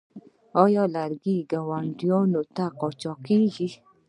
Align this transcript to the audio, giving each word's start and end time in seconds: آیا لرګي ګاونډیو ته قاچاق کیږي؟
آیا 0.63 0.83
لرګي 0.95 1.37
ګاونډیو 1.51 2.19
ته 2.55 2.65
قاچاق 2.79 3.19
کیږي؟ 3.27 3.67